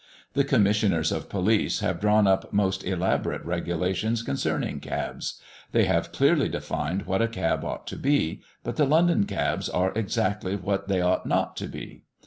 The 0.33 0.43
Commissioners 0.43 1.11
of 1.11 1.29
Police 1.29 1.81
have 1.81 1.99
drawn 1.99 2.25
up 2.25 2.51
most 2.51 2.83
elaborate 2.83 3.45
regulations 3.45 4.23
concerning 4.23 4.79
cabs; 4.79 5.39
they 5.73 5.83
have 5.85 6.11
clearly 6.11 6.49
defined 6.49 7.03
what 7.03 7.21
a 7.21 7.27
cab 7.27 7.63
ought 7.63 7.85
to 7.85 7.97
be, 7.97 8.41
but 8.63 8.77
the 8.77 8.85
London 8.87 9.25
cabs 9.27 9.69
are 9.69 9.93
exactly 9.95 10.55
what 10.55 10.87
they 10.87 11.01
ought 11.01 11.27
not 11.27 11.55
to 11.57 11.67
be. 11.67 12.05